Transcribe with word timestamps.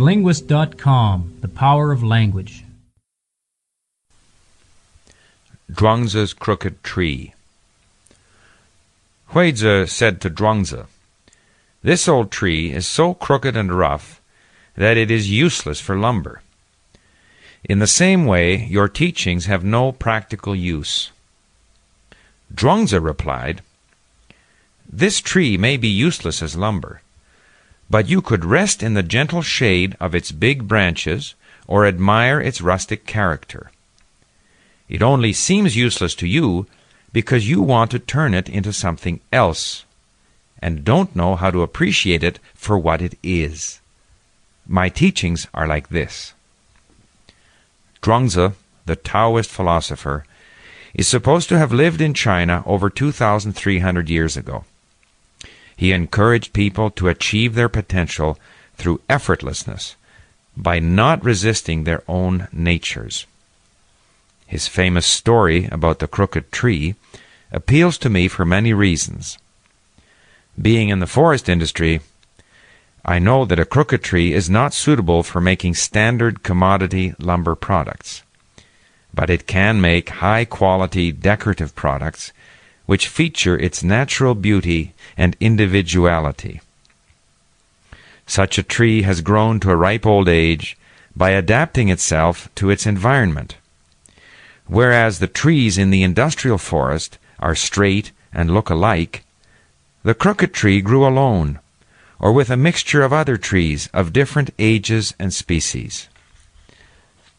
TheLinguist.com 0.00 1.36
The 1.42 1.48
Power 1.48 1.92
of 1.92 2.02
Language. 2.02 2.64
Zhuangzi's 5.70 6.32
Crooked 6.32 6.82
Tree. 6.82 7.34
Huizi 9.32 9.86
said 9.86 10.22
to 10.22 10.30
Zhuangzi, 10.30 10.86
This 11.82 12.08
old 12.08 12.30
tree 12.30 12.72
is 12.72 12.86
so 12.86 13.12
crooked 13.12 13.58
and 13.58 13.74
rough 13.74 14.22
that 14.74 14.96
it 14.96 15.10
is 15.10 15.30
useless 15.30 15.82
for 15.82 15.98
lumber. 15.98 16.40
In 17.62 17.78
the 17.78 17.86
same 17.86 18.24
way, 18.24 18.56
your 18.56 18.88
teachings 18.88 19.44
have 19.44 19.64
no 19.64 19.92
practical 19.92 20.56
use. 20.56 21.10
Zhuangzi 22.54 23.04
replied, 23.04 23.60
This 24.90 25.20
tree 25.20 25.58
may 25.58 25.76
be 25.76 25.88
useless 25.88 26.40
as 26.40 26.56
lumber, 26.56 27.02
but 27.90 28.08
you 28.08 28.22
could 28.22 28.44
rest 28.44 28.82
in 28.82 28.94
the 28.94 29.02
gentle 29.02 29.42
shade 29.42 29.96
of 29.98 30.14
its 30.14 30.30
big 30.30 30.68
branches 30.68 31.34
or 31.66 31.84
admire 31.84 32.40
its 32.40 32.60
rustic 32.62 33.04
character. 33.04 33.70
It 34.88 35.02
only 35.02 35.32
seems 35.32 35.76
useless 35.76 36.14
to 36.16 36.28
you 36.28 36.66
because 37.12 37.48
you 37.48 37.60
want 37.60 37.90
to 37.90 37.98
turn 37.98 38.32
it 38.32 38.48
into 38.48 38.72
something 38.72 39.20
else 39.32 39.84
and 40.62 40.84
don't 40.84 41.16
know 41.16 41.36
how 41.36 41.50
to 41.50 41.62
appreciate 41.62 42.22
it 42.22 42.38
for 42.54 42.78
what 42.78 43.02
it 43.02 43.18
is. 43.22 43.80
My 44.66 44.88
teachings 44.88 45.48
are 45.52 45.66
like 45.66 45.88
this. 45.88 46.34
Zhuangzi, 48.02 48.54
the 48.86 48.96
Taoist 48.96 49.50
philosopher, 49.50 50.24
is 50.94 51.08
supposed 51.08 51.48
to 51.48 51.58
have 51.58 51.72
lived 51.72 52.00
in 52.00 52.14
China 52.14 52.62
over 52.66 52.90
2,300 52.90 54.08
years 54.08 54.36
ago. 54.36 54.64
He 55.80 55.92
encouraged 55.92 56.52
people 56.52 56.90
to 56.90 57.08
achieve 57.08 57.54
their 57.54 57.70
potential 57.70 58.38
through 58.76 59.00
effortlessness 59.08 59.94
by 60.54 60.78
not 60.78 61.24
resisting 61.24 61.84
their 61.84 62.02
own 62.06 62.48
natures. 62.52 63.24
His 64.46 64.68
famous 64.68 65.06
story 65.06 65.70
about 65.72 66.00
the 66.00 66.06
crooked 66.06 66.52
tree 66.52 66.96
appeals 67.50 67.96
to 67.96 68.10
me 68.10 68.28
for 68.28 68.44
many 68.44 68.74
reasons. 68.74 69.38
Being 70.60 70.90
in 70.90 71.00
the 71.00 71.06
forest 71.06 71.48
industry, 71.48 72.02
I 73.02 73.18
know 73.18 73.46
that 73.46 73.58
a 73.58 73.64
crooked 73.64 74.02
tree 74.04 74.34
is 74.34 74.50
not 74.50 74.74
suitable 74.74 75.22
for 75.22 75.40
making 75.40 75.76
standard 75.76 76.42
commodity 76.42 77.14
lumber 77.18 77.54
products, 77.54 78.22
but 79.14 79.30
it 79.30 79.46
can 79.46 79.80
make 79.80 80.10
high 80.10 80.44
quality 80.44 81.10
decorative 81.10 81.74
products 81.74 82.34
which 82.90 83.06
feature 83.06 83.56
its 83.56 83.84
natural 83.84 84.34
beauty 84.34 84.92
and 85.16 85.36
individuality. 85.38 86.60
Such 88.26 88.58
a 88.58 88.64
tree 88.64 89.02
has 89.02 89.20
grown 89.20 89.60
to 89.60 89.70
a 89.70 89.76
ripe 89.76 90.04
old 90.04 90.28
age 90.28 90.76
by 91.14 91.30
adapting 91.30 91.88
itself 91.88 92.52
to 92.56 92.68
its 92.68 92.86
environment, 92.86 93.56
whereas 94.66 95.20
the 95.20 95.28
trees 95.28 95.78
in 95.78 95.90
the 95.90 96.02
industrial 96.02 96.58
forest 96.58 97.16
are 97.38 97.54
straight 97.54 98.10
and 98.32 98.50
look 98.50 98.70
alike. 98.70 99.22
The 100.02 100.12
crooked 100.22 100.52
tree 100.52 100.80
grew 100.80 101.06
alone 101.06 101.60
or 102.18 102.32
with 102.32 102.50
a 102.50 102.56
mixture 102.56 103.04
of 103.04 103.12
other 103.12 103.36
trees 103.36 103.88
of 103.94 104.12
different 104.12 104.50
ages 104.58 105.14
and 105.16 105.32
species. 105.32 106.08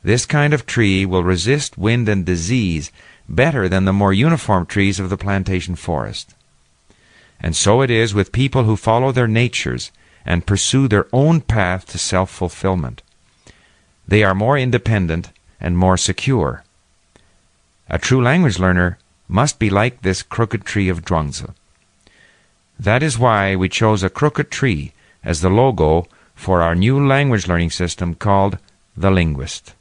This 0.04 0.26
kind 0.26 0.54
of 0.54 0.66
tree 0.66 1.06
will 1.06 1.24
resist 1.24 1.78
wind 1.78 2.10
and 2.10 2.26
disease 2.26 2.92
better 3.30 3.70
than 3.70 3.86
the 3.86 3.94
more 3.94 4.14
uniform 4.14 4.66
trees 4.66 5.00
of 5.00 5.10
the 5.10 5.18
plantation 5.18 5.76
forest. 5.76 6.34
And 7.40 7.56
so 7.56 7.82
it 7.82 7.90
is 7.90 8.14
with 8.14 8.32
people 8.32 8.64
who 8.64 8.76
follow 8.76 9.12
their 9.12 9.28
natures 9.28 9.92
and 10.26 10.46
pursue 10.46 10.88
their 10.88 11.08
own 11.14 11.42
path 11.42 11.86
to 11.88 11.98
self 11.98 12.30
fulfillment. 12.30 13.02
They 14.08 14.24
are 14.24 14.36
more 14.36 14.58
independent 14.58 15.32
and 15.60 15.78
more 15.78 15.98
secure. 15.98 16.64
A 17.90 18.00
true 18.00 18.22
language 18.22 18.60
learner 18.60 18.98
must 19.28 19.60
be 19.60 19.70
like 19.70 20.02
this 20.02 20.22
crooked 20.24 20.66
tree 20.66 20.90
of 20.90 21.06
Zhuangzi. 21.06 21.54
That 22.80 23.04
is 23.04 23.20
why 23.20 23.56
we 23.56 23.70
chose 23.70 24.04
a 24.04 24.10
crooked 24.10 24.50
tree 24.50 24.94
as 25.24 25.42
the 25.42 25.50
logo 25.50 26.08
for 26.36 26.62
our 26.62 26.76
new 26.76 27.06
language 27.06 27.48
learning 27.48 27.70
system 27.70 28.16
called 28.16 28.58
The 28.98 29.12
Linguist. 29.12 29.76